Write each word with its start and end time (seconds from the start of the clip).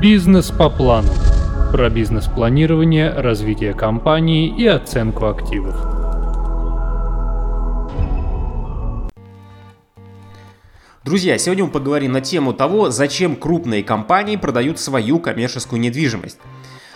Бизнес 0.00 0.52
по 0.52 0.70
плану. 0.70 1.08
Про 1.72 1.90
бизнес-планирование, 1.90 3.10
развитие 3.10 3.74
компании 3.74 4.46
и 4.56 4.64
оценку 4.64 5.26
активов. 5.26 5.74
Друзья, 11.04 11.36
сегодня 11.36 11.64
мы 11.64 11.72
поговорим 11.72 12.12
на 12.12 12.20
тему 12.20 12.52
того, 12.52 12.90
зачем 12.90 13.34
крупные 13.34 13.82
компании 13.82 14.36
продают 14.36 14.78
свою 14.78 15.18
коммерческую 15.18 15.80
недвижимость. 15.80 16.38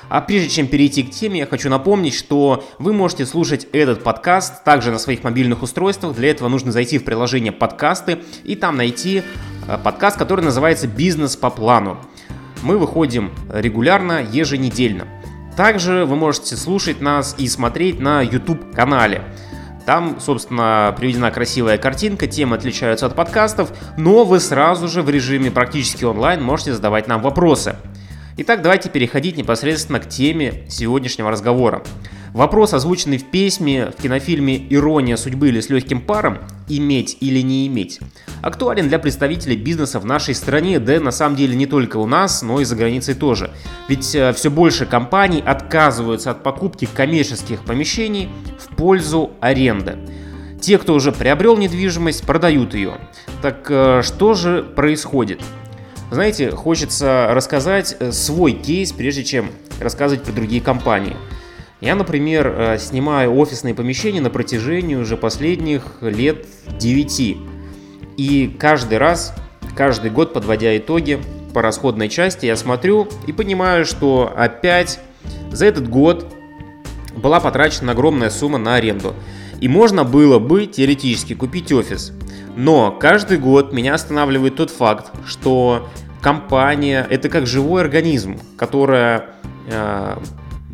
А 0.09 0.21
прежде 0.21 0.51
чем 0.51 0.69
перейти 0.69 1.03
к 1.03 1.11
теме, 1.11 1.41
я 1.41 1.47
хочу 1.47 1.69
напомнить, 1.71 2.15
что 2.15 2.63
вы 2.79 2.93
можете 2.93 3.27
слушать 3.27 3.67
этот 3.73 4.05
подкаст 4.05 4.63
также 4.63 4.93
на 4.93 5.01
своих 5.01 5.25
мобильных 5.25 5.65
устройствах. 5.65 6.15
Для 6.15 6.31
этого 6.31 6.49
нужно 6.49 6.71
зайти 6.71 6.99
в 6.99 7.05
приложение 7.05 7.51
подкасты 7.51 8.21
и 8.45 8.55
там 8.55 8.77
найти 8.77 9.25
э, 9.67 9.79
подкаст, 9.83 10.19
который 10.19 10.45
называется 10.45 10.87
«Бизнес 10.87 11.35
по 11.35 11.51
плану». 11.51 11.99
Мы 12.63 12.79
выходим 12.79 13.33
регулярно, 13.53 14.23
еженедельно. 14.23 15.07
Также 15.57 16.05
вы 16.05 16.17
можете 16.17 16.57
слушать 16.57 17.01
нас 17.01 17.35
и 17.39 17.49
смотреть 17.49 18.01
на 18.01 18.23
YouTube-канале. 18.23 19.23
Там, 19.85 20.21
собственно, 20.21 20.95
приведена 20.97 21.31
красивая 21.31 21.77
картинка, 21.77 22.29
темы 22.29 22.57
отличаются 22.57 23.07
от 23.07 23.17
подкастов, 23.17 23.73
но 23.99 24.25
вы 24.25 24.39
сразу 24.39 24.87
же 24.87 25.03
в 25.03 25.11
режиме 25.11 25.51
практически 25.51 26.05
онлайн 26.05 26.43
можете 26.43 26.73
задавать 26.73 27.09
нам 27.09 27.21
вопросы. 27.21 27.75
Итак, 28.39 28.63
давайте 28.63 28.89
переходить 28.89 29.37
непосредственно 29.37 30.01
к 30.01 30.09
теме 30.09 30.65
сегодняшнего 30.69 31.31
разговора. 31.31 31.83
Вопрос, 32.33 32.73
озвученный 32.73 33.19
в 33.19 33.31
песне 33.31 33.93
в 33.97 34.01
кинофильме 34.01 34.57
«Ирония 34.71 35.17
судьбы» 35.17 35.49
или 35.49 35.61
«С 35.61 35.69
легким 35.69 36.01
паром» 36.01 36.39
«Иметь 36.67 37.19
или 37.21 37.41
не 37.43 37.67
иметь» 37.67 38.01
актуален 38.41 38.89
для 38.89 38.99
представителей 38.99 39.57
бизнеса 39.57 40.01
в 40.01 40.07
нашей 40.07 40.35
стране, 40.35 40.81
да 40.81 40.99
на 40.99 41.13
самом 41.13 41.37
деле 41.37 41.55
не 41.55 41.67
только 41.67 41.99
у 41.99 42.07
нас, 42.07 42.43
но 42.43 42.61
и 42.61 42.65
за 42.65 42.75
границей 42.75 43.15
тоже. 43.15 43.51
Ведь 43.89 44.15
э, 44.15 44.33
все 44.33 44.51
больше 44.51 44.85
компаний 44.87 45.43
отказываются 45.45 46.33
от 46.33 46.43
покупки 46.43 46.89
коммерческих 46.93 47.61
помещений 47.65 48.29
в 48.59 48.75
пользу 48.75 49.33
аренды. 49.41 49.97
Те, 50.61 50.79
кто 50.79 50.95
уже 50.95 51.13
приобрел 51.13 51.57
недвижимость, 51.57 52.27
продают 52.27 52.75
ее. 52.75 52.95
Так 53.43 53.67
э, 53.71 54.03
что 54.03 54.35
же 54.35 54.63
происходит? 54.63 55.41
Знаете, 56.13 56.51
хочется 56.51 57.29
рассказать 57.31 57.97
э, 57.99 58.13
свой 58.13 58.53
кейс, 58.53 58.93
прежде 58.93 59.25
чем 59.25 59.51
рассказывать 59.81 60.23
про 60.23 60.33
другие 60.33 60.61
компании. 60.61 61.17
Я, 61.81 61.95
например, 61.95 62.49
э, 62.49 62.79
снимаю 62.79 63.35
офисные 63.35 63.75
помещения 63.75 64.21
на 64.21 64.29
протяжении 64.29 64.95
уже 64.95 65.17
последних 65.17 66.03
лет 66.03 66.47
9. 66.79 67.39
И 68.19 68.57
каждый 68.61 68.99
раз, 68.99 69.35
каждый 69.75 70.11
год, 70.11 70.35
подводя 70.35 70.77
итоги 70.77 71.19
по 71.55 71.63
расходной 71.63 72.11
части, 72.11 72.45
я 72.45 72.57
смотрю 72.57 73.09
и 73.27 73.33
понимаю, 73.33 73.87
что 73.87 74.35
опять 74.37 75.01
за 75.51 75.65
этот 75.65 75.89
год 75.89 76.31
была 77.17 77.41
потрачена 77.41 77.93
огромная 77.93 78.29
сумма 78.29 78.59
на 78.59 78.75
аренду. 78.75 79.15
И 79.63 79.69
можно 79.69 80.05
было 80.05 80.39
бы 80.39 80.67
теоретически 80.67 81.35
купить 81.35 81.73
офис. 81.73 82.13
Но 82.55 82.93
каждый 82.93 83.39
год 83.39 83.73
меня 83.73 83.95
останавливает 83.95 84.57
тот 84.57 84.71
факт, 84.71 85.11
что 85.27 85.89
компания 86.23 87.07
это 87.11 87.29
как 87.29 87.47
живой 87.47 87.83
организм, 87.83 88.39
которая 88.57 89.27
э, 89.67 90.17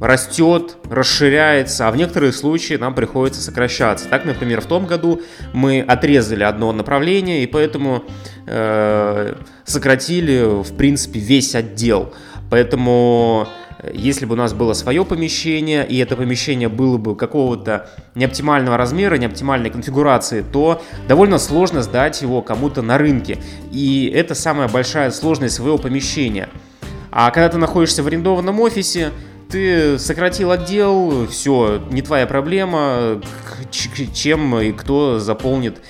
растет, 0.00 0.76
расширяется, 0.88 1.88
а 1.88 1.90
в 1.90 1.96
некоторых 1.96 2.36
случаях 2.36 2.80
нам 2.80 2.94
приходится 2.94 3.40
сокращаться. 3.40 4.08
Так, 4.08 4.24
например, 4.24 4.60
в 4.60 4.66
том 4.66 4.86
году 4.86 5.22
мы 5.52 5.80
отрезали 5.80 6.44
одно 6.44 6.72
направление 6.72 7.42
и 7.42 7.46
поэтому 7.46 8.04
э, 8.46 9.34
сократили, 9.64 10.62
в 10.62 10.76
принципе, 10.76 11.18
весь 11.18 11.54
отдел. 11.54 12.12
Поэтому 12.50 13.48
если 13.92 14.26
бы 14.26 14.34
у 14.34 14.36
нас 14.36 14.52
было 14.52 14.72
свое 14.72 15.04
помещение, 15.04 15.86
и 15.86 15.98
это 15.98 16.16
помещение 16.16 16.68
было 16.68 16.96
бы 16.96 17.14
какого-то 17.14 17.88
неоптимального 18.14 18.76
размера, 18.76 19.16
неоптимальной 19.16 19.70
конфигурации, 19.70 20.42
то 20.42 20.82
довольно 21.06 21.38
сложно 21.38 21.82
сдать 21.82 22.20
его 22.22 22.42
кому-то 22.42 22.82
на 22.82 22.98
рынке. 22.98 23.38
И 23.70 24.10
это 24.14 24.34
самая 24.34 24.68
большая 24.68 25.10
сложность 25.10 25.54
своего 25.54 25.78
помещения. 25.78 26.48
А 27.10 27.30
когда 27.30 27.48
ты 27.48 27.58
находишься 27.58 28.02
в 28.02 28.06
арендованном 28.06 28.60
офисе, 28.60 29.12
ты 29.48 29.98
сократил 29.98 30.50
отдел, 30.50 31.26
все, 31.28 31.80
не 31.90 32.02
твоя 32.02 32.26
проблема, 32.26 33.22
чем 33.70 34.58
и 34.58 34.72
кто 34.72 35.18
заполнит 35.18 35.80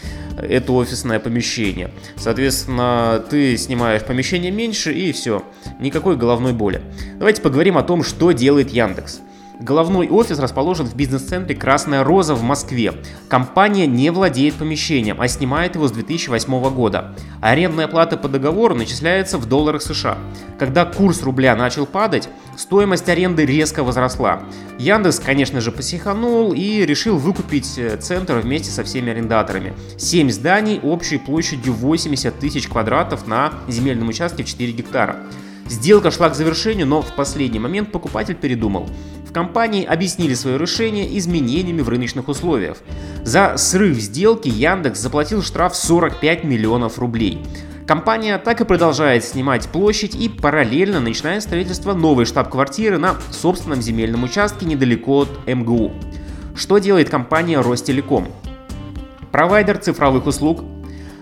это 0.43 0.73
офисное 0.73 1.19
помещение. 1.19 1.91
Соответственно, 2.17 3.23
ты 3.31 3.57
снимаешь 3.57 4.03
помещение 4.03 4.51
меньше 4.51 4.93
и 4.93 5.13
все, 5.13 5.45
никакой 5.81 6.17
головной 6.17 6.53
боли. 6.53 6.81
Давайте 7.17 7.43
поговорим 7.43 7.79
о 7.79 7.83
том, 7.83 8.03
что 8.03 8.33
делает 8.33 8.71
Яндекс. 8.71 9.21
Головной 9.61 10.09
офис 10.09 10.39
расположен 10.39 10.87
в 10.87 10.95
бизнес-центре 10.95 11.57
«Красная 11.57 12.05
Роза» 12.05 12.37
в 12.37 12.45
Москве. 12.45 12.95
Компания 13.29 13.89
не 13.89 14.11
владеет 14.11 14.55
помещением, 14.55 15.21
а 15.21 15.27
снимает 15.27 15.75
его 15.75 15.89
с 15.89 15.91
2008 15.91 16.71
года. 16.73 17.17
Арендная 17.41 17.89
плата 17.89 18.17
по 18.17 18.29
договору 18.29 18.77
начисляется 18.77 19.37
в 19.37 19.47
долларах 19.47 19.83
США. 19.83 20.17
Когда 20.61 20.85
курс 20.85 21.25
рубля 21.25 21.57
начал 21.57 21.87
падать, 21.87 22.29
стоимость 22.57 23.09
аренды 23.09 23.45
резко 23.47 23.83
возросла. 23.83 24.43
Яндекс, 24.79 25.19
конечно 25.19 25.61
же, 25.61 25.73
посиханул 25.73 26.53
и 26.53 26.87
решил 26.87 27.19
выкупить 27.19 27.79
э, 27.79 27.97
центр 27.97 28.35
вместе 28.37 28.71
со 28.71 28.85
всеми 28.85 29.11
арендаторами. 29.11 29.75
7 29.97 30.31
зданий 30.31 30.79
общей 30.81 31.19
площадью 31.19 31.73
80 31.73 32.39
тысяч 32.39 32.69
квадратов 32.69 33.27
на 33.27 33.53
земельном 33.67 34.09
участке 34.09 34.45
в 34.45 34.47
4 34.47 34.71
гектара. 34.71 35.17
Сделка 35.69 36.11
шла 36.11 36.31
к 36.31 36.35
завершению, 36.35 36.87
но 36.87 37.03
в 37.03 37.15
последний 37.15 37.59
момент 37.59 37.93
покупатель 37.93 38.35
передумал. 38.35 38.89
В 39.29 39.33
компании 39.33 39.85
объяснили 39.85 40.33
свое 40.33 40.57
решение 40.57 41.19
изменениями 41.19 41.83
в 41.83 41.89
рыночных 41.91 42.29
условиях. 42.29 42.79
За 43.25 43.59
срыв 43.59 43.99
сделки 43.99 44.49
Яндекс 44.49 45.01
заплатил 45.01 45.43
штраф 45.43 45.77
45 45.77 46.45
миллионов 46.45 46.99
рублей. 46.99 47.45
Компания 47.87 48.39
так 48.39 48.63
и 48.63 48.65
продолжает 48.65 49.23
снимать 49.25 49.69
площадь 49.69 50.15
и 50.15 50.31
параллельно 50.31 50.99
начинает 51.01 51.43
строительство 51.43 51.93
новой 51.93 52.25
штаб-квартиры 52.25 52.97
на 52.97 53.17
собственном 53.31 53.83
земельном 53.83 54.25
участке 54.25 54.65
недалеко 54.65 55.19
от 55.19 55.47
МГУ. 55.47 55.93
Что 56.57 56.79
делает 56.79 57.11
компания 57.11 57.61
Ростелеком? 57.61 58.29
Провайдер 59.31 59.77
цифровых 59.77 60.27
услуг 60.27 60.65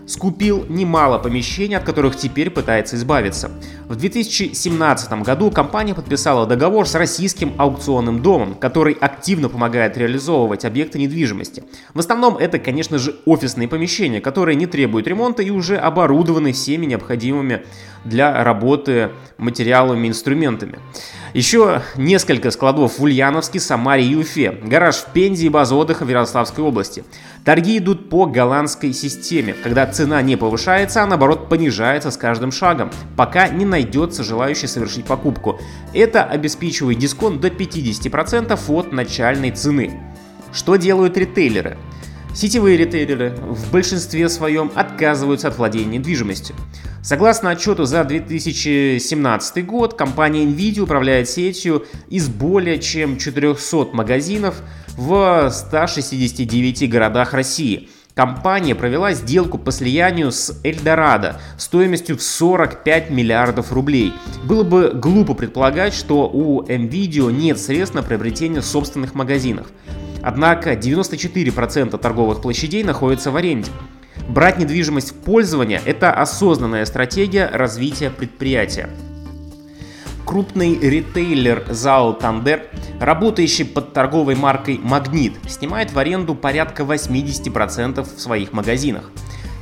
скупил 0.06 0.64
немало 0.68 1.18
помещений, 1.18 1.76
от 1.76 1.82
которых 1.82 2.16
теперь 2.16 2.50
пытается 2.50 2.94
избавиться. 2.94 3.50
В 3.88 3.94
2017 3.94 5.22
году 5.22 5.52
компания 5.52 5.94
подписала 5.94 6.44
договор 6.44 6.88
с 6.88 6.96
российским 6.96 7.52
аукционным 7.56 8.20
домом, 8.20 8.56
который 8.56 8.94
активно 8.94 9.48
помогает 9.48 9.96
реализовывать 9.96 10.64
объекты 10.64 10.98
недвижимости. 10.98 11.62
В 11.94 12.00
основном 12.00 12.36
это, 12.36 12.58
конечно 12.58 12.98
же, 12.98 13.14
офисные 13.26 13.68
помещения, 13.68 14.20
которые 14.20 14.56
не 14.56 14.66
требуют 14.66 15.06
ремонта 15.06 15.44
и 15.44 15.50
уже 15.50 15.76
оборудованы 15.76 16.50
всеми 16.50 16.86
необходимыми 16.86 17.62
для 18.04 18.42
работы 18.42 19.10
материалами 19.38 20.06
и 20.06 20.10
инструментами. 20.10 20.80
Еще 21.34 21.82
несколько 21.96 22.50
складов 22.50 22.98
в 22.98 23.02
Ульяновске, 23.02 23.60
Самаре 23.60 24.06
и 24.06 24.14
Уфе. 24.14 24.52
Гараж 24.64 24.96
в 24.96 25.12
Пензе 25.12 25.46
и 25.46 25.48
база 25.50 25.74
отдыха 25.74 26.04
в 26.04 26.08
Ярославской 26.08 26.64
области. 26.64 27.04
Торги 27.44 27.78
идут 27.78 28.08
по 28.08 28.26
голландской 28.26 28.92
системе, 28.92 29.54
когда 29.62 29.86
цена 29.86 30.22
не 30.22 30.36
повышается, 30.36 31.02
а 31.02 31.06
наоборот 31.06 31.48
понижается 31.48 32.10
с 32.10 32.16
каждым 32.16 32.52
шагом, 32.52 32.90
пока 33.16 33.48
не 33.48 33.64
найдется 33.76 34.24
желающий 34.24 34.68
совершить 34.68 35.04
покупку. 35.04 35.60
Это 35.92 36.24
обеспечивает 36.24 36.98
дисконт 36.98 37.42
до 37.42 37.48
50% 37.48 38.58
от 38.68 38.92
начальной 38.92 39.50
цены. 39.50 40.00
Что 40.50 40.76
делают 40.76 41.18
ритейлеры? 41.18 41.76
Сетевые 42.34 42.78
ритейлеры 42.78 43.36
в 43.36 43.70
большинстве 43.70 44.30
своем 44.30 44.70
отказываются 44.74 45.48
от 45.48 45.58
владения 45.58 45.98
недвижимостью. 45.98 46.56
Согласно 47.02 47.50
отчету 47.50 47.84
за 47.84 48.02
2017 48.02 49.66
год, 49.66 49.92
компания 49.94 50.44
Nvidia 50.44 50.80
управляет 50.80 51.28
сетью 51.28 51.84
из 52.08 52.28
более 52.28 52.78
чем 52.78 53.18
400 53.18 53.90
магазинов 53.92 54.62
в 54.96 55.50
169 55.50 56.90
городах 56.90 57.34
России. 57.34 57.90
Компания 58.16 58.74
провела 58.74 59.12
сделку 59.12 59.58
по 59.58 59.70
слиянию 59.70 60.32
с 60.32 60.58
Эльдорадо 60.64 61.38
стоимостью 61.58 62.16
в 62.16 62.22
45 62.22 63.10
миллиардов 63.10 63.74
рублей. 63.74 64.14
Было 64.42 64.64
бы 64.64 64.90
глупо 64.94 65.34
предполагать, 65.34 65.92
что 65.92 66.26
у 66.26 66.62
Nvidia 66.62 67.30
нет 67.30 67.60
средств 67.60 67.94
на 67.94 68.02
приобретение 68.02 68.62
собственных 68.62 69.14
магазинов. 69.14 69.66
Однако 70.22 70.72
94% 70.72 71.98
торговых 71.98 72.40
площадей 72.40 72.82
находятся 72.84 73.30
в 73.30 73.36
аренде. 73.36 73.70
Брать 74.30 74.58
недвижимость 74.58 75.10
в 75.10 75.14
пользование– 75.16 75.82
это 75.84 76.10
осознанная 76.10 76.86
стратегия 76.86 77.50
развития 77.52 78.08
предприятия. 78.08 78.88
Крупный 80.26 80.76
ритейлер 80.76 81.64
ЗАО 81.70 82.14
Тандер, 82.14 82.64
работающий 82.98 83.64
под 83.64 83.92
торговой 83.92 84.34
маркой 84.34 84.76
Магнит, 84.82 85.34
снимает 85.48 85.92
в 85.92 85.98
аренду 86.00 86.34
порядка 86.34 86.82
80% 86.82 88.02
в 88.02 88.20
своих 88.20 88.52
магазинах. 88.52 89.12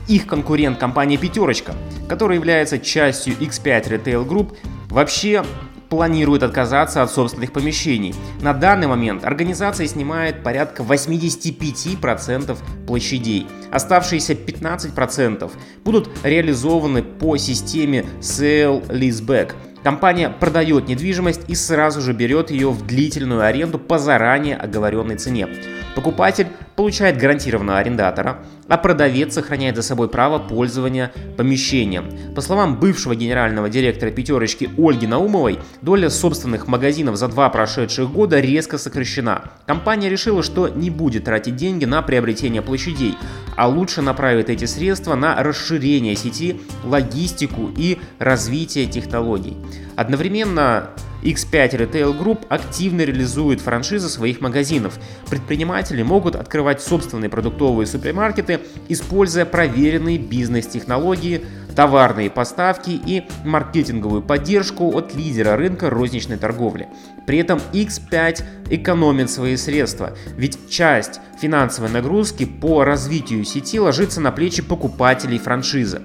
Их 0.09 0.27
конкурент 0.27 0.79
компания 0.79 1.19
Пятерочка, 1.19 1.75
которая 2.09 2.39
является 2.39 2.79
частью 2.79 3.35
X5 3.35 3.91
Retail 3.91 4.27
Group, 4.27 4.57
вообще 4.89 5.45
планирует 5.91 6.43
отказаться 6.43 7.03
от 7.03 7.11
собственных 7.11 7.53
помещений. 7.53 8.15
На 8.41 8.55
данный 8.55 8.87
момент 8.87 9.23
организация 9.23 9.87
снимает 9.87 10.43
порядка 10.43 10.83
85% 10.83 12.57
площадей. 12.87 13.47
Оставшиеся 13.71 14.33
15% 14.33 15.53
будут 15.85 16.09
реализованы 16.23 17.03
по 17.03 17.37
системе 17.37 18.07
Sale 18.21 18.89
Leaseback. 18.89 19.53
Компания 19.85 20.31
продает 20.31 20.89
недвижимость 20.89 21.43
и 21.47 21.55
сразу 21.55 22.01
же 22.01 22.15
берет 22.15 22.51
ее 22.51 22.71
в 22.71 22.87
длительную 22.87 23.43
аренду 23.43 23.79
по 23.79 23.99
заранее 23.99 24.57
оговоренной 24.57 25.19
цене. 25.19 25.47
Покупатель 25.95 26.47
получает 26.76 27.17
гарантированного 27.19 27.79
арендатора, 27.79 28.38
а 28.69 28.76
продавец 28.79 29.35
сохраняет 29.35 29.76
за 29.76 29.82
собой 29.82 30.09
право 30.09 30.38
пользования 30.38 31.12
помещением. 31.37 32.35
По 32.35 32.41
словам 32.41 32.81
бывшего 32.81 33.15
генерального 33.15 33.69
директора 33.69 34.11
«пятерочки» 34.11 34.71
Ольги 34.76 35.06
Наумовой, 35.06 35.59
доля 35.82 36.11
собственных 36.11 36.67
магазинов 36.67 37.17
за 37.17 37.29
два 37.29 37.49
прошедших 37.49 38.11
года 38.11 38.41
резко 38.41 38.79
сокращена. 38.79 39.50
Компания 39.67 40.09
решила, 40.09 40.43
что 40.43 40.69
не 40.69 40.91
будет 40.91 41.25
тратить 41.25 41.56
деньги 41.56 41.85
на 41.85 42.03
приобретение 42.03 42.62
площадей, 42.62 43.17
а 43.56 43.69
лучше 43.69 44.03
направит 44.03 44.50
эти 44.50 44.65
средства 44.65 45.15
на 45.15 45.43
расширение 45.43 46.17
сети, 46.17 46.61
логистику 46.85 47.70
и 47.77 47.99
развитие 48.19 48.87
технологий. 48.87 49.56
Одновременно 49.97 50.91
X5 51.25 51.70
Retail 51.70 52.19
Group 52.19 52.47
активно 52.49 53.00
реализует 53.03 53.61
франшизы 53.61 54.09
своих 54.09 54.41
магазинов. 54.41 54.99
Предприниматели 55.31 56.03
могут 56.03 56.37
открывать 56.37 56.64
собственные 56.81 57.31
продуктовые 57.31 57.87
супермаркеты, 57.87 58.61
используя 58.89 59.45
проверенные 59.45 60.19
бизнес-технологии, 60.19 61.45
товарные 61.75 62.31
поставки 62.31 62.91
и 62.91 63.25
маркетинговую 63.45 64.23
поддержку 64.23 64.97
от 64.97 65.15
лидера 65.15 65.57
рынка 65.57 65.91
розничной 65.91 66.37
торговли. 66.37 66.89
При 67.27 67.39
этом 67.39 67.61
X5 67.73 68.43
экономит 68.71 69.31
свои 69.31 69.57
средства, 69.57 70.17
ведь 70.37 70.71
часть 70.71 71.21
финансовой 71.41 71.91
нагрузки 71.91 72.45
по 72.45 72.85
развитию 72.85 73.45
сети 73.45 73.81
ложится 73.81 74.21
на 74.21 74.31
плечи 74.31 74.63
покупателей 74.63 75.39
франшизы. 75.39 76.03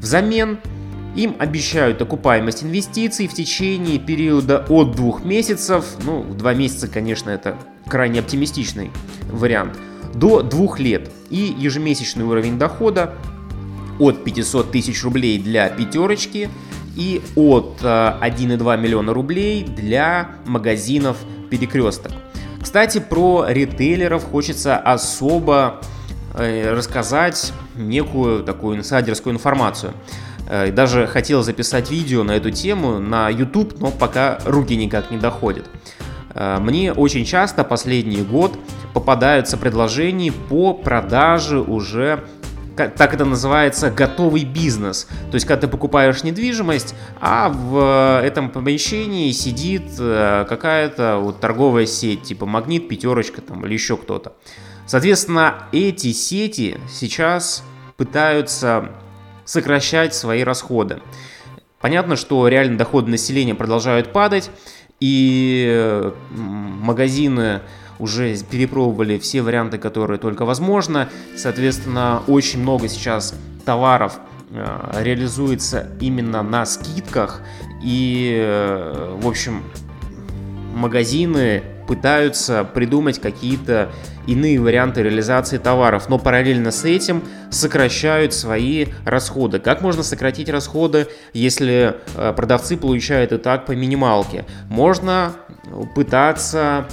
Взамен 0.00 0.58
им 1.16 1.34
обещают 1.38 2.02
окупаемость 2.02 2.62
инвестиций 2.62 3.26
в 3.26 3.32
течение 3.32 3.98
периода 3.98 4.64
от 4.68 4.94
двух 4.94 5.24
месяцев, 5.24 5.84
ну, 6.04 6.22
два 6.22 6.52
месяца, 6.52 6.88
конечно, 6.88 7.30
это 7.30 7.56
крайне 7.88 8.20
оптимистичный 8.20 8.90
вариант, 9.30 9.78
до 10.18 10.42
двух 10.42 10.78
лет 10.78 11.10
и 11.30 11.54
ежемесячный 11.58 12.24
уровень 12.24 12.58
дохода 12.58 13.14
от 13.98 14.24
500 14.24 14.70
тысяч 14.70 15.02
рублей 15.04 15.38
для 15.38 15.68
пятерочки 15.68 16.50
и 16.96 17.22
от 17.34 17.80
1,2 17.82 18.74
э, 18.74 18.80
миллиона 18.80 19.12
рублей 19.12 19.64
для 19.64 20.30
магазинов 20.46 21.18
перекресток. 21.50 22.12
Кстати, 22.60 22.98
про 22.98 23.46
ритейлеров 23.48 24.24
хочется 24.24 24.76
особо 24.76 25.80
э, 26.34 26.72
рассказать 26.72 27.52
некую 27.76 28.42
такую 28.42 28.78
инсайдерскую 28.78 29.34
информацию. 29.34 29.92
Э, 30.48 30.70
даже 30.72 31.06
хотел 31.06 31.42
записать 31.42 31.90
видео 31.90 32.22
на 32.22 32.32
эту 32.32 32.50
тему 32.50 32.98
на 32.98 33.28
YouTube, 33.28 33.78
но 33.78 33.90
пока 33.90 34.38
руки 34.44 34.76
никак 34.76 35.10
не 35.10 35.18
доходят. 35.18 35.66
Э, 36.36 36.58
мне 36.60 36.92
очень 36.92 37.24
часто 37.24 37.64
последний 37.64 38.22
год 38.22 38.56
попадаются 38.94 39.56
предложения 39.56 40.32
по 40.32 40.74
продаже 40.74 41.60
уже 41.60 42.24
так 42.76 43.14
это 43.14 43.24
называется 43.24 43.90
готовый 43.90 44.44
бизнес. 44.44 45.08
То 45.30 45.36
есть, 45.36 45.46
когда 45.46 45.62
ты 45.62 45.68
покупаешь 45.68 46.22
недвижимость, 46.24 46.94
а 47.22 47.48
в 47.48 48.20
этом 48.22 48.50
помещении 48.50 49.32
сидит 49.32 49.84
э, 49.98 50.44
какая-то 50.46 51.16
вот 51.16 51.40
торговая 51.40 51.86
сеть, 51.86 52.24
типа 52.24 52.44
Магнит, 52.44 52.86
Пятерочка 52.86 53.40
там 53.40 53.64
или 53.64 53.72
еще 53.72 53.96
кто-то. 53.96 54.34
Соответственно, 54.86 55.64
эти 55.72 56.12
сети 56.12 56.78
сейчас 56.90 57.64
пытаются 57.96 58.90
сокращать 59.46 60.14
свои 60.14 60.42
расходы. 60.42 61.00
Понятно, 61.80 62.16
что 62.16 62.46
реально 62.48 62.76
доходы 62.76 63.10
населения 63.10 63.54
продолжают 63.54 64.12
падать, 64.12 64.50
и 65.00 66.12
магазины 66.30 67.60
уже 67.98 68.36
перепробовали 68.42 69.18
все 69.18 69.42
варианты, 69.42 69.78
которые 69.78 70.18
только 70.18 70.44
возможно. 70.44 71.08
Соответственно, 71.36 72.22
очень 72.26 72.60
много 72.60 72.88
сейчас 72.88 73.34
товаров 73.64 74.18
э, 74.50 75.02
реализуется 75.02 75.88
именно 76.00 76.42
на 76.42 76.66
скидках. 76.66 77.42
И, 77.82 78.36
э, 78.38 79.16
в 79.20 79.26
общем, 79.26 79.62
магазины 80.74 81.62
пытаются 81.86 82.64
придумать 82.64 83.20
какие-то 83.20 83.90
иные 84.26 84.60
варианты 84.60 85.02
реализации 85.02 85.58
товаров, 85.58 86.08
но 86.08 86.18
параллельно 86.18 86.70
с 86.70 86.84
этим 86.84 87.22
сокращают 87.50 88.34
свои 88.34 88.86
расходы. 89.04 89.58
Как 89.58 89.80
можно 89.82 90.02
сократить 90.02 90.48
расходы, 90.48 91.08
если 91.32 91.96
э, 92.16 92.32
продавцы 92.36 92.76
получают 92.76 93.32
и 93.32 93.38
так 93.38 93.66
по 93.66 93.72
минималке? 93.72 94.44
Можно 94.68 95.32
пытаться 95.94 96.86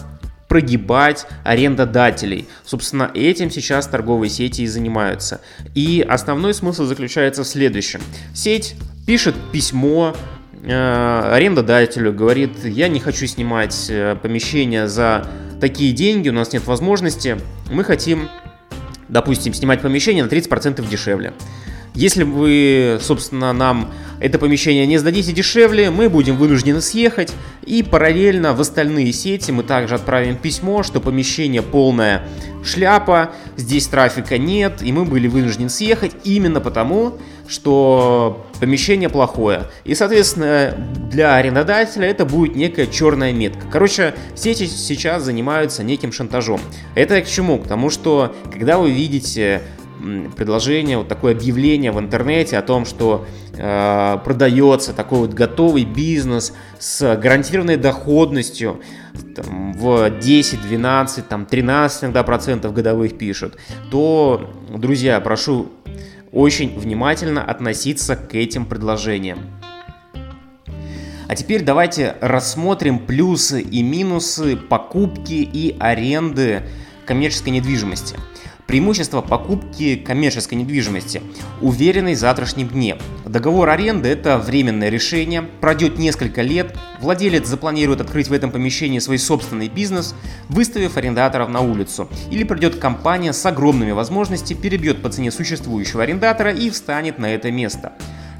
прогибать 0.47 1.25
арендодателей. 1.43 2.47
Собственно, 2.63 3.09
этим 3.15 3.49
сейчас 3.49 3.87
торговые 3.87 4.29
сети 4.29 4.61
и 4.61 4.67
занимаются. 4.67 5.41
И 5.73 6.05
основной 6.07 6.53
смысл 6.53 6.85
заключается 6.85 7.43
в 7.43 7.47
следующем. 7.47 8.01
Сеть 8.35 8.75
пишет 9.07 9.35
письмо 9.51 10.15
арендодателю, 10.65 12.13
говорит, 12.13 12.63
я 12.63 12.87
не 12.87 12.99
хочу 12.99 13.27
снимать 13.27 13.87
э, 13.89 14.15
помещение 14.21 14.87
за 14.87 15.27
такие 15.59 15.93
деньги, 15.93 16.29
у 16.29 16.33
нас 16.33 16.53
нет 16.53 16.65
возможности, 16.65 17.37
мы 17.71 17.83
хотим, 17.83 18.29
допустим, 19.09 19.53
снимать 19.53 19.81
помещение 19.81 20.23
на 20.23 20.29
30% 20.29 20.87
дешевле. 20.89 21.33
Если 21.95 22.23
вы, 22.23 22.97
собственно, 23.01 23.53
нам 23.53 23.91
это 24.19 24.39
помещение 24.39 24.85
не 24.85 24.97
сдадите 24.97 25.31
дешевле, 25.31 25.89
мы 25.89 26.09
будем 26.09 26.37
вынуждены 26.37 26.81
съехать, 26.81 27.33
и 27.65 27.83
параллельно 27.83 28.53
в 28.53 28.61
остальные 28.61 29.13
сети 29.13 29.51
мы 29.51 29.63
также 29.63 29.95
отправим 29.95 30.37
письмо, 30.37 30.83
что 30.83 30.99
помещение 30.99 31.61
полная 31.61 32.23
шляпа, 32.63 33.31
здесь 33.57 33.87
трафика 33.87 34.37
нет, 34.37 34.81
и 34.81 34.91
мы 34.91 35.05
были 35.05 35.27
вынуждены 35.27 35.69
съехать 35.69 36.11
именно 36.23 36.61
потому, 36.61 37.17
что 37.47 38.45
помещение 38.59 39.09
плохое. 39.09 39.65
И, 39.83 39.95
соответственно, 39.95 40.73
для 41.11 41.35
арендодателя 41.35 42.07
это 42.07 42.25
будет 42.25 42.55
некая 42.55 42.87
черная 42.87 43.33
метка. 43.33 43.65
Короче, 43.71 44.13
сети 44.35 44.65
сейчас 44.65 45.23
занимаются 45.23 45.83
неким 45.83 46.11
шантажом. 46.11 46.61
Это 46.95 47.21
к 47.21 47.27
чему? 47.27 47.59
К 47.59 47.67
тому, 47.67 47.89
что 47.89 48.35
когда 48.51 48.77
вы 48.77 48.91
видите 48.91 49.61
предложение, 50.35 50.97
вот 50.97 51.07
такое 51.07 51.33
объявление 51.33 51.91
в 51.91 51.99
интернете 51.99 52.57
о 52.57 52.61
том, 52.61 52.85
что 52.85 53.25
э, 53.53 54.17
продается 54.23 54.93
такой 54.93 55.19
вот 55.19 55.33
готовый 55.33 55.85
бизнес 55.85 56.53
с 56.79 57.15
гарантированной 57.15 57.77
доходностью 57.77 58.81
там, 59.35 59.73
в 59.73 60.09
10, 60.19 60.61
12, 60.61 61.27
там, 61.27 61.45
13 61.45 62.03
иногда 62.03 62.23
процентов 62.23 62.73
годовых 62.73 63.17
пишут, 63.17 63.57
то, 63.91 64.49
друзья, 64.69 65.19
прошу 65.21 65.69
очень 66.31 66.77
внимательно 66.77 67.43
относиться 67.43 68.15
к 68.15 68.35
этим 68.35 68.65
предложениям. 68.65 69.39
А 71.27 71.35
теперь 71.35 71.63
давайте 71.63 72.15
рассмотрим 72.21 72.99
плюсы 72.99 73.61
и 73.61 73.81
минусы 73.81 74.57
покупки 74.57 75.33
и 75.33 75.75
аренды 75.79 76.63
коммерческой 77.05 77.49
недвижимости– 77.49 78.17
Преимущество 78.73 79.21
покупки 79.21 79.95
коммерческой 79.97 80.55
недвижимости. 80.55 81.21
Уверенный 81.61 82.15
в 82.15 82.17
завтрашнем 82.17 82.69
дне. 82.69 82.97
Договор 83.23 83.69
аренды– 83.69 84.09
это 84.09 84.39
временное 84.39 84.89
решение, 84.89 85.43
пройдет 85.43 85.99
несколько 85.99 86.41
лет, 86.41 86.75
владелец 86.99 87.45
запланирует 87.45 88.01
открыть 88.01 88.29
в 88.29 88.33
этом 88.33 88.49
помещении 88.49 88.97
свой 88.97 89.19
собственный 89.19 89.67
бизнес, 89.67 90.15
выставив 90.49 90.97
арендаторов 90.97 91.49
на 91.49 91.61
улицу. 91.61 92.09
Или 92.31 92.43
придет 92.45 92.77
компания 92.77 93.31
с 93.31 93.45
огромными 93.45 93.91
возможностями, 93.91 94.57
перебьет 94.57 95.03
по 95.03 95.09
цене 95.09 95.29
существующего 95.29 96.01
арендатора 96.01 96.51
и 96.51 96.71
встанет 96.71 97.19
на 97.19 97.27
это 97.27 97.51
место. 97.51 97.93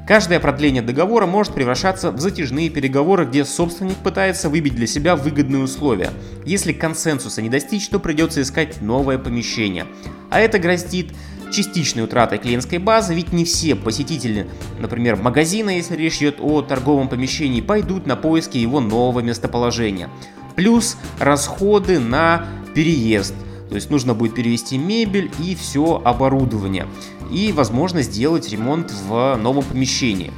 Каждое 0.06 0.38
продление 0.38 0.82
договора 0.82 1.24
может 1.24 1.54
превращаться 1.54 2.10
в 2.10 2.20
затяжные 2.20 2.68
переговоры, 2.68 3.24
где 3.24 3.42
собственник 3.44 3.96
пытается 3.96 4.50
выбить 4.50 4.74
для 4.74 4.86
себя 4.86 5.16
выгодные 5.16 5.62
условия. 5.62 6.10
Если 6.44 6.74
консенсуса 6.74 7.40
не 7.40 7.48
достичь, 7.48 7.88
то 7.88 7.98
придется 7.98 8.42
искать 8.42 8.82
новое 8.82 9.16
помещение. 9.16 9.86
А 10.30 10.40
это 10.40 10.58
грозит 10.58 11.12
частичной 11.50 12.04
утратой 12.04 12.36
клиентской 12.36 12.78
базы, 12.78 13.14
ведь 13.14 13.32
не 13.32 13.46
все 13.46 13.76
посетители, 13.76 14.46
например, 14.78 15.16
магазина, 15.16 15.70
если 15.70 15.96
речь 15.96 16.18
идет 16.18 16.36
о 16.38 16.60
торговом 16.60 17.08
помещении, 17.08 17.62
пойдут 17.62 18.06
на 18.06 18.16
поиски 18.16 18.58
его 18.58 18.80
нового 18.80 19.20
местоположения. 19.20 20.10
Плюс 20.54 20.98
расходы 21.18 21.98
на 21.98 22.46
переезд. 22.74 23.34
То 23.74 23.78
есть 23.78 23.90
нужно 23.90 24.14
будет 24.14 24.36
перевести 24.36 24.78
мебель 24.78 25.32
и 25.40 25.56
все 25.56 26.00
оборудование 26.04 26.86
и, 27.32 27.50
возможно, 27.50 28.02
сделать 28.02 28.48
ремонт 28.48 28.92
в 28.92 29.34
новом 29.34 29.64
помещении. 29.64 30.30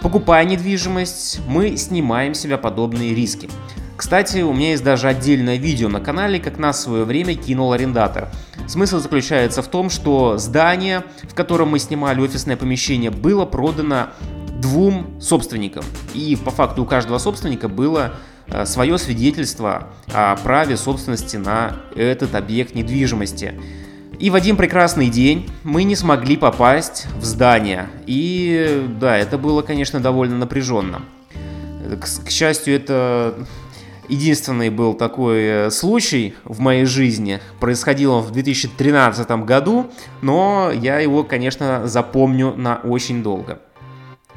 Покупая 0.00 0.46
недвижимость, 0.46 1.40
мы 1.46 1.76
снимаем 1.76 2.32
себя 2.32 2.56
подобные 2.56 3.14
риски. 3.14 3.50
Кстати, 3.98 4.38
у 4.38 4.54
меня 4.54 4.70
есть 4.70 4.82
даже 4.82 5.08
отдельное 5.08 5.56
видео 5.56 5.90
на 5.90 6.00
канале, 6.00 6.40
как 6.40 6.56
нас 6.56 6.78
в 6.78 6.80
свое 6.84 7.04
время 7.04 7.34
кинул 7.34 7.74
арендатор. 7.74 8.30
Смысл 8.66 8.98
заключается 8.98 9.60
в 9.60 9.68
том, 9.68 9.90
что 9.90 10.38
здание, 10.38 11.04
в 11.24 11.34
котором 11.34 11.68
мы 11.68 11.80
снимали 11.80 12.22
офисное 12.22 12.56
помещение, 12.56 13.10
было 13.10 13.44
продано 13.44 14.06
двум 14.58 15.20
собственникам. 15.20 15.84
И 16.14 16.34
по 16.42 16.50
факту 16.50 16.84
у 16.84 16.86
каждого 16.86 17.18
собственника 17.18 17.68
было 17.68 18.14
свое 18.64 18.98
свидетельство 18.98 19.88
о 20.12 20.36
праве 20.36 20.76
собственности 20.76 21.36
на 21.36 21.76
этот 21.94 22.34
объект 22.34 22.74
недвижимости. 22.74 23.54
И 24.18 24.28
в 24.28 24.34
один 24.34 24.56
прекрасный 24.56 25.08
день 25.08 25.48
мы 25.64 25.82
не 25.82 25.96
смогли 25.96 26.36
попасть 26.36 27.06
в 27.18 27.24
здание. 27.24 27.88
И 28.06 28.86
да, 29.00 29.16
это 29.16 29.38
было, 29.38 29.62
конечно, 29.62 29.98
довольно 29.98 30.36
напряженно. 30.36 31.02
К, 31.98 32.26
к 32.26 32.30
счастью, 32.30 32.74
это 32.74 33.46
единственный 34.10 34.68
был 34.68 34.94
такой 34.94 35.42
э, 35.42 35.70
случай 35.70 36.34
в 36.44 36.60
моей 36.60 36.84
жизни. 36.84 37.40
Происходил 37.60 38.12
он 38.12 38.22
в 38.22 38.30
2013 38.30 39.30
году, 39.44 39.90
но 40.20 40.70
я 40.70 40.98
его, 40.98 41.24
конечно, 41.24 41.86
запомню 41.86 42.54
на 42.54 42.76
очень 42.76 43.22
долго. 43.22 43.60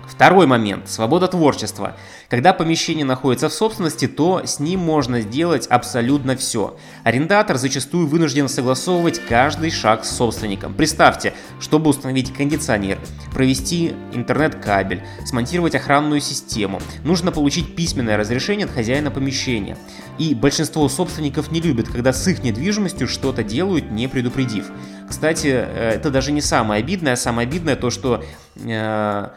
Второй 0.07 0.47
момент– 0.47 0.89
свобода 0.89 1.27
творчества. 1.27 1.95
Когда 2.29 2.53
помещение 2.53 3.05
находится 3.05 3.47
в 3.47 3.53
собственности, 3.53 4.07
то 4.07 4.41
с 4.45 4.59
ним 4.59 4.81
можно 4.81 5.21
сделать 5.21 5.67
абсолютно 5.67 6.35
все. 6.35 6.77
Арендатор 7.03 7.57
зачастую 7.57 8.07
вынужден 8.07 8.49
согласовывать 8.49 9.21
каждый 9.27 9.71
шаг 9.71 10.03
с 10.03 10.15
собственником. 10.15 10.73
Представьте, 10.73 11.33
чтобы 11.59 11.89
установить 11.89 12.33
кондиционер, 12.33 12.99
провести 13.33 13.93
интернет-кабель, 14.13 15.03
смонтировать 15.25 15.75
охранную 15.75 16.21
систему, 16.21 16.81
нужно 17.03 17.31
получить 17.31 17.75
письменное 17.75 18.17
разрешение 18.17 18.65
от 18.65 18.71
хозяина 18.71 19.09
помещения. 19.09 19.77
И 20.19 20.35
большинство 20.35 20.87
собственников 20.89 21.51
не 21.51 21.61
любят, 21.61 21.87
когда 21.87 22.13
с 22.13 22.27
их 22.27 22.43
недвижимостью 22.43 23.07
что-то 23.07 23.43
делают, 23.43 23.89
не 23.91 24.07
предупредив. 24.07 24.71
Кстати, 25.09 25.47
э, 25.47 25.91
это 25.95 26.11
даже 26.11 26.31
не 26.31 26.41
самое 26.41 26.79
обидное, 26.83 27.15
самое 27.15 27.47
обидное 27.47 27.75
то, 27.75 27.89
что 27.89 28.23
э, 28.55 29.29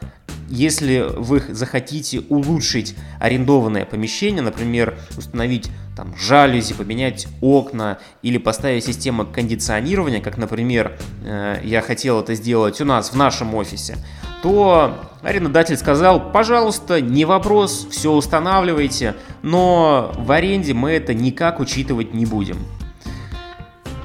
если 0.48 1.06
вы 1.16 1.42
захотите 1.48 2.20
улучшить 2.28 2.94
арендованное 3.20 3.84
помещение, 3.84 4.42
например, 4.42 4.98
установить 5.16 5.70
там 5.96 6.14
жалюзи, 6.16 6.74
поменять 6.74 7.26
окна 7.40 7.98
или 8.22 8.38
поставить 8.38 8.84
систему 8.84 9.26
кондиционирования, 9.26 10.20
как, 10.20 10.36
например, 10.36 10.98
э, 11.24 11.60
я 11.64 11.80
хотел 11.80 12.20
это 12.20 12.34
сделать 12.34 12.80
у 12.80 12.84
нас 12.84 13.12
в 13.12 13.16
нашем 13.16 13.54
офисе, 13.54 13.96
то 14.42 14.94
арендодатель 15.22 15.76
сказал, 15.76 16.30
пожалуйста, 16.30 17.00
не 17.00 17.24
вопрос, 17.24 17.88
все 17.90 18.12
устанавливайте, 18.12 19.14
но 19.42 20.12
в 20.16 20.30
аренде 20.30 20.74
мы 20.74 20.90
это 20.92 21.14
никак 21.14 21.60
учитывать 21.60 22.14
не 22.14 22.26
будем. 22.26 22.58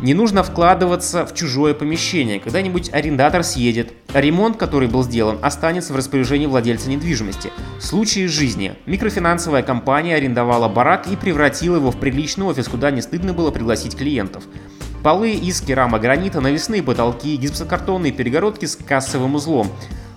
Не 0.01 0.15
нужно 0.15 0.41
вкладываться 0.41 1.27
в 1.27 1.35
чужое 1.35 1.75
помещение. 1.75 2.39
Когда-нибудь 2.39 2.91
арендатор 2.91 3.43
съедет, 3.43 3.93
ремонт, 4.11 4.57
который 4.57 4.87
был 4.87 5.03
сделан, 5.03 5.37
останется 5.43 5.93
в 5.93 5.95
распоряжении 5.95 6.47
владельца 6.47 6.89
недвижимости. 6.89 7.51
В 7.77 7.83
случае 7.83 8.27
жизни 8.27 8.73
микрофинансовая 8.87 9.61
компания 9.61 10.15
арендовала 10.15 10.67
барак 10.67 11.05
и 11.05 11.15
превратила 11.15 11.75
его 11.75 11.91
в 11.91 11.97
приличный 11.97 12.47
офис, 12.47 12.67
куда 12.67 12.89
не 12.89 13.03
стыдно 13.03 13.33
было 13.33 13.51
пригласить 13.51 13.95
клиентов. 13.95 14.43
Полы 15.03 15.33
из 15.33 15.61
керамогранита, 15.61 16.41
навесные 16.41 16.81
потолки, 16.81 17.35
гипсокартонные 17.35 18.11
перегородки 18.11 18.65
с 18.65 18.75
кассовым 18.75 19.35
узлом. 19.35 19.67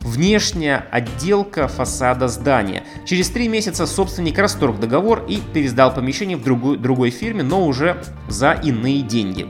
Внешняя 0.00 0.86
отделка 0.90 1.68
фасада 1.68 2.28
здания. 2.28 2.84
Через 3.04 3.28
три 3.28 3.48
месяца 3.48 3.86
собственник 3.86 4.38
расторг 4.38 4.80
договор 4.80 5.24
и 5.28 5.40
пересдал 5.52 5.92
помещение 5.92 6.38
в 6.38 6.42
другой, 6.42 6.78
другой 6.78 7.10
фирме, 7.10 7.42
но 7.42 7.66
уже 7.66 8.02
за 8.28 8.52
иные 8.52 9.02
деньги. 9.02 9.46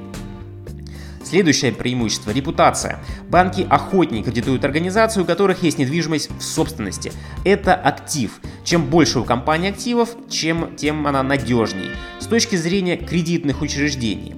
Следующее 1.34 1.72
преимущество– 1.72 2.30
репутация. 2.32 3.00
Банки 3.28 3.66
охотнее 3.68 4.22
кредитуют 4.22 4.64
организации, 4.64 5.20
у 5.20 5.24
которых 5.24 5.64
есть 5.64 5.78
недвижимость 5.78 6.30
в 6.30 6.40
собственности. 6.40 7.10
Это 7.44 7.74
актив. 7.74 8.38
Чем 8.62 8.84
больше 8.84 9.18
у 9.18 9.24
компании 9.24 9.70
активов, 9.70 10.10
чем, 10.30 10.76
тем 10.76 11.04
она 11.08 11.24
надежней. 11.24 11.90
С 12.20 12.26
точки 12.26 12.54
зрения 12.54 12.96
кредитных 12.96 13.62
учреждений. 13.62 14.36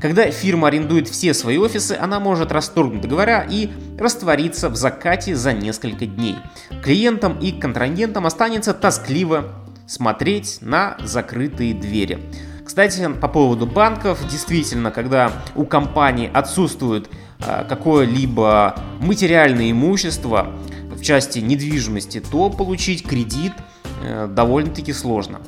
Когда 0.00 0.30
фирма 0.30 0.68
арендует 0.68 1.06
все 1.08 1.34
свои 1.34 1.58
офисы, 1.58 1.98
она 2.00 2.18
может 2.18 2.50
расторгнуть 2.50 3.02
договора 3.02 3.46
и 3.46 3.68
раствориться 3.98 4.70
в 4.70 4.76
закате 4.76 5.36
за 5.36 5.52
несколько 5.52 6.06
дней. 6.06 6.36
Клиентам 6.82 7.38
и 7.40 7.52
контрагентам 7.52 8.24
останется 8.24 8.72
тоскливо 8.72 9.52
смотреть 9.86 10.58
на 10.62 10.96
закрытые 11.04 11.74
двери. 11.74 12.18
Кстати, 12.68 13.08
по 13.18 13.28
поводу 13.28 13.64
банков, 13.64 14.20
действительно, 14.30 14.90
когда 14.90 15.32
у 15.56 15.64
компании 15.64 16.30
отсутствует 16.30 17.08
а, 17.40 17.64
какое-либо 17.64 18.78
материальное 19.00 19.70
имущество 19.70 20.52
в 20.94 21.00
части 21.00 21.38
недвижимости, 21.38 22.20
то 22.20 22.50
получить 22.50 23.08
кредит 23.08 23.54
э, 24.02 24.28
довольно-таки 24.30 24.92
сложно. 24.92 25.40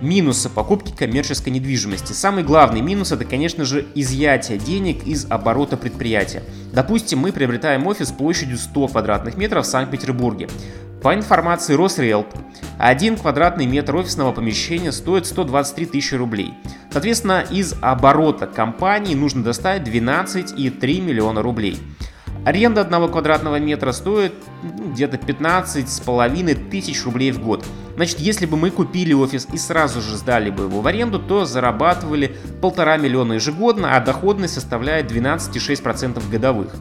Минусы 0.00 0.48
покупки 0.48 0.92
коммерческой 0.92 1.48
недвижимости. 1.48 2.12
Самый 2.12 2.44
главный 2.44 2.80
минус 2.80 3.10
это, 3.10 3.24
конечно 3.24 3.64
же, 3.64 3.84
изъятие 3.96 4.58
денег 4.58 5.04
из 5.04 5.26
оборота 5.28 5.76
предприятия. 5.76 6.44
Допустим, 6.72 7.18
мы 7.18 7.32
приобретаем 7.32 7.84
офис 7.88 8.12
площадью 8.12 8.58
100 8.58 8.86
квадратных 8.86 9.36
метров 9.36 9.66
в 9.66 9.68
Санкт-Петербурге. 9.68 10.48
По 11.02 11.12
информации 11.12 11.74
Росреалт, 11.74 12.28
один 12.78 13.16
квадратный 13.16 13.66
метр 13.66 13.96
офисного 13.96 14.32
помещения 14.32 14.92
стоит 14.92 15.26
123 15.26 15.86
тысячи 15.86 16.14
рублей. 16.14 16.54
Соответственно, 16.90 17.44
из 17.50 17.74
оборота 17.80 18.46
компании 18.46 19.14
нужно 19.14 19.42
достать 19.42 19.82
12,3 19.82 21.00
миллиона 21.00 21.42
рублей. 21.42 21.78
Аренда 22.46 22.82
одного 22.82 23.08
квадратного 23.08 23.58
метра 23.58 23.90
стоит 23.90 24.32
ну, 24.62 24.92
где-то 24.92 25.18
15 25.18 25.88
с 25.88 26.00
половиной 26.00 26.54
тысяч 26.54 27.04
рублей 27.04 27.32
в 27.32 27.40
год. 27.40 27.66
Значит, 27.96 28.20
если 28.20 28.46
бы 28.46 28.56
мы 28.56 28.70
купили 28.70 29.12
офис 29.12 29.48
и 29.52 29.58
сразу 29.58 30.00
же 30.00 30.16
сдали 30.16 30.50
бы 30.50 30.64
его 30.64 30.80
в 30.80 30.86
аренду, 30.86 31.18
то 31.18 31.44
зарабатывали 31.44 32.36
полтора 32.60 32.98
миллиона 32.98 33.32
ежегодно, 33.32 33.96
а 33.96 34.00
доходность 34.00 34.54
составляет 34.54 35.10
12,6% 35.10 36.22
годовых. 36.30 36.76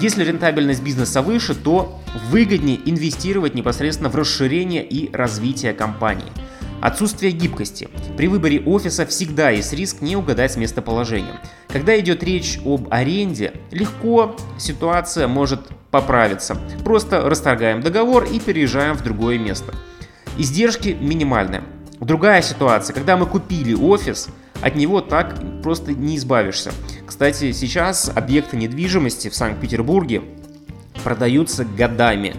Если 0.00 0.24
рентабельность 0.24 0.82
бизнеса 0.82 1.20
выше, 1.20 1.54
то 1.54 2.00
выгоднее 2.30 2.80
инвестировать 2.86 3.54
непосредственно 3.54 4.08
в 4.08 4.16
расширение 4.16 4.82
и 4.82 5.14
развитие 5.14 5.74
компании. 5.74 6.32
Отсутствие 6.80 7.32
гибкости. 7.32 7.90
При 8.16 8.26
выборе 8.26 8.60
офиса 8.60 9.04
всегда 9.04 9.50
есть 9.50 9.74
риск 9.74 10.00
не 10.00 10.16
угадать 10.16 10.52
с 10.52 10.56
местоположением. 10.56 11.36
Когда 11.68 11.98
идет 12.00 12.22
речь 12.22 12.58
об 12.64 12.88
аренде, 12.90 13.52
легко 13.70 14.36
ситуация 14.58 15.28
может 15.28 15.68
поправиться. 15.90 16.56
Просто 16.82 17.20
расторгаем 17.28 17.82
договор 17.82 18.24
и 18.24 18.40
переезжаем 18.40 18.96
в 18.96 19.02
другое 19.02 19.38
место. 19.38 19.74
Издержки 20.38 20.96
минимальные. 20.98 21.62
Другая 22.00 22.40
ситуация, 22.40 22.94
когда 22.94 23.18
мы 23.18 23.26
купили 23.26 23.74
офис, 23.74 24.30
от 24.62 24.76
него 24.76 25.00
так 25.00 25.36
просто 25.62 25.92
не 25.92 26.16
избавишься. 26.16 26.72
Кстати, 27.06 27.52
сейчас 27.52 28.10
объекты 28.14 28.56
недвижимости 28.56 29.28
в 29.28 29.34
Санкт-Петербурге 29.34 30.22
продаются 31.02 31.64
годами. 31.64 32.34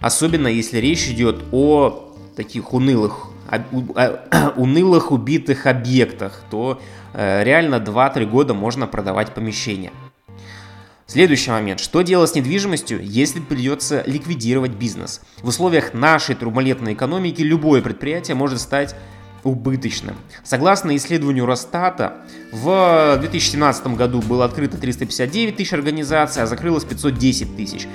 Особенно 0.00 0.48
если 0.48 0.78
речь 0.78 1.08
идет 1.08 1.42
о 1.52 2.14
таких 2.36 2.72
унылых, 2.72 3.28
унылых 4.56 5.12
убитых 5.12 5.66
объектах, 5.66 6.42
то 6.50 6.80
э, 7.12 7.44
реально 7.44 7.76
2-3 7.76 8.26
года 8.26 8.54
можно 8.54 8.86
продавать 8.86 9.34
помещение. 9.34 9.92
Следующий 11.06 11.50
момент. 11.52 11.78
Что 11.78 12.02
делать 12.02 12.30
с 12.30 12.34
недвижимостью, 12.34 13.00
если 13.00 13.38
придется 13.38 14.02
ликвидировать 14.06 14.72
бизнес? 14.72 15.20
В 15.40 15.48
условиях 15.48 15.94
нашей 15.94 16.34
турбулентной 16.34 16.94
экономики 16.94 17.42
любое 17.42 17.80
предприятие 17.80 18.34
может 18.34 18.60
стать 18.60 18.96
убыточным. 19.46 20.16
Согласно 20.44 20.96
исследованию 20.96 21.46
Росстата, 21.46 22.14
в 22.52 23.18
2017 23.20 23.86
году 23.88 24.20
было 24.20 24.44
открыто 24.44 24.76
359 24.76 25.56
тысяч 25.56 25.72
организаций, 25.72 26.42
а 26.42 26.46
закрылось 26.46 26.84
510 26.84 27.56
тысяч. 27.56 27.86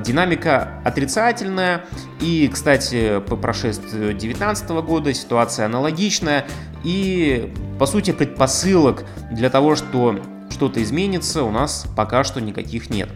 Динамика 0.00 0.80
отрицательная, 0.84 1.84
и, 2.20 2.48
кстати, 2.52 3.20
по 3.20 3.36
прошествию 3.36 4.10
2019 4.10 4.70
года 4.86 5.12
ситуация 5.12 5.66
аналогичная, 5.66 6.46
и, 6.84 7.52
по 7.78 7.86
сути, 7.86 8.12
предпосылок 8.12 9.04
для 9.30 9.50
того, 9.50 9.76
что 9.76 10.18
что-то 10.50 10.82
изменится, 10.82 11.42
у 11.42 11.50
нас 11.50 11.86
пока 11.96 12.24
что 12.24 12.40
никаких 12.40 12.90
нет. 12.90 13.08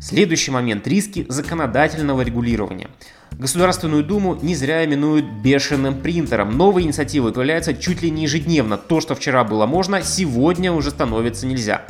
Следующий 0.00 0.50
момент– 0.50 0.86
риски 0.88 1.26
законодательного 1.28 2.22
регулирования. 2.22 2.88
Государственную 3.32 4.04
Думу 4.04 4.38
не 4.42 4.54
зря 4.54 4.84
именуют 4.84 5.26
бешеным 5.42 6.00
принтером. 6.00 6.56
Новые 6.56 6.86
инициативы 6.86 7.32
появляются 7.32 7.74
чуть 7.74 8.02
ли 8.02 8.10
не 8.10 8.22
ежедневно. 8.22 8.76
То, 8.76 9.00
что 9.00 9.14
вчера 9.14 9.44
было 9.44 9.66
можно, 9.66 10.02
сегодня 10.02 10.72
уже 10.72 10.90
становится 10.90 11.46
нельзя. 11.46 11.84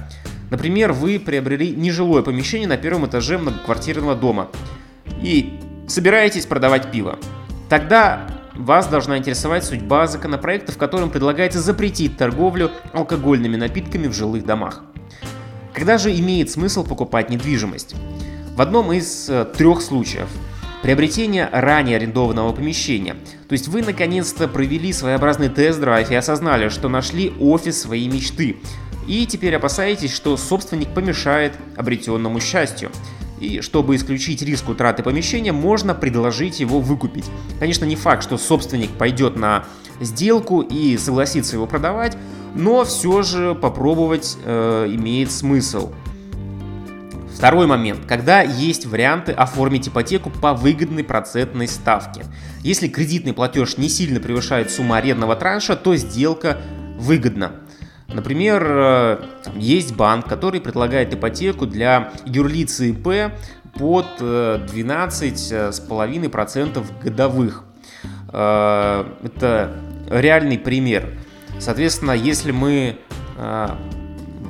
Например, 0.50 0.93
вы 0.93 1.19
приобрели 1.19 1.71
нежилое 1.71 2.23
помещение 2.23 2.69
на 2.69 2.76
первом 2.76 3.07
этаже 3.07 3.38
многоквартирного 3.38 4.14
дома. 4.14 4.49
И 5.23 5.61
Собираетесь 5.90 6.47
продавать 6.47 6.93
пиво. 6.93 7.19
Тогда 7.69 8.29
вас 8.55 8.87
должна 8.87 9.19
интересовать 9.19 9.64
судьба 9.64 10.07
законопроекта, 10.07 10.71
в 10.71 10.79
котором 10.79 11.11
предлагается 11.11 11.59
запретить 11.59 12.17
торговлю 12.17 12.71
алкогольными 12.93 13.57
напитками 13.57 14.07
в 14.07 14.12
жилых 14.12 14.45
домах. 14.47 14.85
Когда 15.75 15.99
же 15.99 16.12
имеет 16.19 16.50
смысл 16.50 16.85
покупать 16.85 17.31
недвижимость? 17.31 17.95
В 18.57 18.61
одном 18.61 18.93
из 18.93 19.29
э, 19.29 19.45
трех 19.57 19.81
случаев. 19.83 20.29
Приобретение 20.83 21.49
ранее 21.53 21.97
арендованного 21.97 22.53
помещения. 22.53 23.15
То 23.49 23.53
есть 23.53 23.69
вы 23.69 23.83
наконец-то 23.83 24.49
провели 24.49 24.93
своеобразный 24.93 25.49
тест-драйв 25.49 26.11
и 26.11 26.15
осознали, 26.15 26.69
что 26.71 26.89
нашли 26.89 27.33
офис 27.39 27.81
своей 27.81 28.09
мечты. 28.09 28.57
И 29.07 29.27
теперь 29.27 29.55
опасаетесь, 29.57 30.12
что 30.12 30.37
собственник 30.37 30.89
помешает 30.89 31.53
обретенному 31.77 32.41
счастью. 32.41 32.91
И 33.39 33.61
чтобы 33.61 33.97
исключить 33.97 34.43
риск 34.43 34.69
утраты 34.69 35.03
помещения, 35.03 35.53
можно 35.53 35.95
предложить 35.95 36.61
его 36.61 36.81
выкупить. 36.81 37.25
Конечно, 37.59 37.85
не 37.85 37.97
факт, 37.97 38.23
что 38.23 38.37
собственник 38.39 38.91
пойдет 38.91 39.37
на 39.37 39.65
сделку 40.00 40.61
и 40.61 40.97
согласится 40.99 41.57
его 41.57 41.67
продавать, 41.67 42.17
но 42.54 42.85
все 42.85 43.23
же 43.23 43.54
попробовать 43.54 44.37
э, 44.45 44.87
имеет 44.90 45.30
смысл. 45.30 45.92
Второй 47.35 47.66
момент. 47.66 48.00
Когда 48.07 48.42
есть 48.42 48.87
варианты 48.87 49.33
оформить 49.33 49.88
ипотеку 49.88 50.30
по 50.30 50.52
выгодной 50.52 51.04
процентной 51.04 51.69
ставке. 51.69 52.25
Если 52.62 52.88
кредитный 52.88 53.33
платеж 53.33 53.78
не 53.78 53.88
сильно 53.88 54.21
превышает 54.21 54.71
сумму 54.71 54.92
арендного 54.92 55.37
транша, 55.37 55.75
то 55.75 55.97
сделка 55.97 56.59
выгодна. 56.99 57.52
Например, 58.12 58.66
э, 58.69 59.19
есть 59.57 59.95
банк, 59.95 60.26
который 60.26 60.61
предлагает 60.61 61.14
ипотеку 61.14 61.66
для 61.66 62.12
юрлицы 62.26 62.90
ИП 62.90 63.33
под 63.75 64.21
12,5% 64.21 66.78
э, 66.78 66.83
годовых. 67.02 67.64
Э, 68.33 69.04
это 69.23 69.76
реальный 70.11 70.59
пример. 70.59 71.16
Соответственно, 71.59 72.12
если 72.12 72.52
мы 72.52 72.99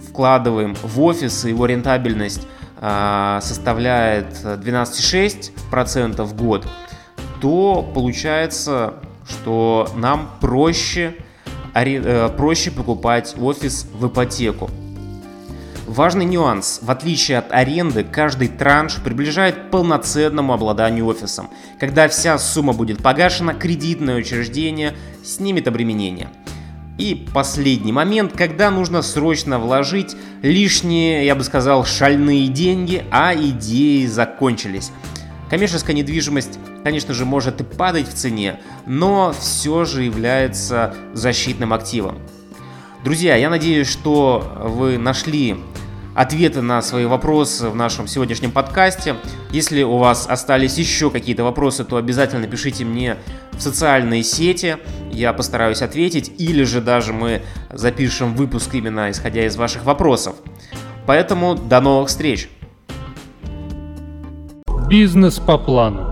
вкладываем 0.09 0.75
в 0.75 1.01
офис, 1.01 1.45
его 1.45 1.67
рентабельность 1.67 2.47
составляет 2.81 4.33
12,6% 4.43 6.23
в 6.23 6.35
год, 6.35 6.67
то 7.41 7.89
получается, 7.95 8.95
что 9.27 9.89
нам 9.97 10.31
проще 10.41 11.15
Э, 11.75 12.29
проще 12.37 12.71
покупать 12.71 13.35
офис 13.41 13.87
в 13.93 14.09
ипотеку. 14.09 14.71
Важный 15.87 16.25
нюанс. 16.25 16.81
В 16.83 16.91
отличие 16.91 17.39
от 17.39 17.53
аренды, 17.53 18.05
каждый 18.05 18.49
транш 18.49 18.97
приближает 18.97 19.57
к 19.57 19.71
полноценному 19.71 20.53
обладанию 20.53 21.07
офисом. 21.07 21.51
Когда 21.79 22.09
вся 22.09 22.39
сумма 22.39 22.73
будет 22.73 23.03
погашена, 23.03 23.55
кредитное 23.55 24.17
учреждение 24.17 24.95
снимет 25.25 25.67
обременение. 25.69 26.29
И 27.01 27.15
последний 27.33 27.93
момент, 27.93 28.35
когда 28.37 28.71
нужно 28.71 29.01
срочно 29.01 29.59
вложить 29.59 30.15
лишние, 30.43 31.25
я 31.25 31.35
бы 31.35 31.43
сказал, 31.43 31.87
шальные 31.87 32.49
деньги, 32.49 33.03
а 33.11 33.35
идеи 33.35 34.05
закончились. 34.05 34.93
Коммерческая 35.49 35.97
недвижимость, 35.97 36.59
конечно 36.85 37.15
же, 37.15 37.25
может 37.25 37.63
и 37.63 37.65
падать 37.65 38.07
в 38.07 38.13
цене, 38.13 38.61
но 38.85 39.33
все 39.33 39.87
же 39.87 40.03
является 40.03 40.95
защитным 41.15 41.73
активом. 41.73 42.19
Друзья, 43.03 43.35
я 43.35 43.49
надеюсь, 43.49 43.89
что 43.89 44.53
вы 44.63 44.99
нашли 44.99 45.57
ответы 46.15 46.61
на 46.61 46.83
свои 46.83 47.05
вопросы 47.05 47.69
в 47.69 47.77
нашем 47.77 48.07
сегодняшнем 48.07 48.51
подкасте. 48.51 49.17
Если 49.51 49.83
у 49.83 49.97
вас 49.99 50.27
остались 50.29 50.79
еще 50.79 51.11
какие-то 51.11 51.45
вопросы, 51.45 51.85
то 51.85 51.97
обязательно 51.97 52.47
пишите 52.47 52.85
мне 52.85 53.17
в 53.53 53.61
социальные 53.61 54.23
сети, 54.23 54.79
я 55.11 55.33
постараюсь 55.33 55.83
ответить, 55.83 56.33
или 56.39 56.63
же 56.65 56.81
даже 56.81 57.13
мы 57.13 57.43
запишем 57.71 58.35
выпуск 58.35 58.75
именно 58.75 59.11
исходя 59.11 59.45
из 59.47 59.57
ваших 59.57 59.85
вопросов. 59.85 60.37
Поэтому 61.07 61.55
до 61.55 61.81
новых 61.81 62.09
встреч! 62.09 62.49
Бизнес 64.89 65.39
по 65.39 65.57
плану. 65.57 66.10